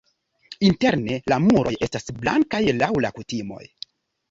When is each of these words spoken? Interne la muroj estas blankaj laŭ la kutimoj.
Interne 0.69 1.17
la 1.33 1.37
muroj 1.43 1.75
estas 1.89 2.09
blankaj 2.23 2.65
laŭ 2.81 2.91
la 3.07 3.15
kutimoj. 3.21 3.63